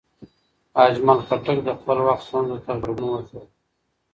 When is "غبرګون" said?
2.77-3.09